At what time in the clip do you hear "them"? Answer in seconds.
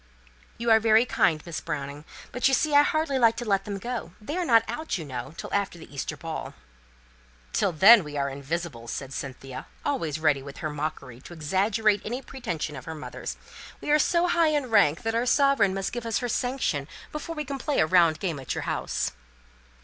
3.65-3.77